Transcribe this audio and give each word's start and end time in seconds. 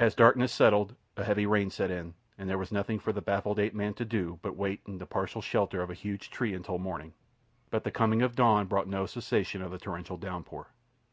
As 0.00 0.16
darkness 0.16 0.50
settled 0.52 0.96
a 1.16 1.22
heavy 1.22 1.46
rain 1.46 1.70
set 1.70 1.88
in, 1.88 2.14
and 2.36 2.50
there 2.50 2.58
was 2.58 2.72
nothing 2.72 2.98
for 2.98 3.12
the 3.12 3.22
baffled 3.22 3.60
ape 3.60 3.72
man 3.72 3.94
to 3.94 4.04
do 4.04 4.40
but 4.42 4.56
wait 4.56 4.80
in 4.84 4.98
the 4.98 5.06
partial 5.06 5.40
shelter 5.40 5.80
of 5.80 5.90
a 5.90 5.94
huge 5.94 6.28
tree 6.28 6.54
until 6.54 6.76
morning; 6.78 7.14
but 7.70 7.84
the 7.84 7.92
coming 7.92 8.20
of 8.20 8.34
dawn 8.34 8.66
brought 8.66 8.88
no 8.88 9.06
cessation 9.06 9.62
of 9.62 9.70
the 9.70 9.78
torrential 9.78 10.16
downpour. 10.16 10.70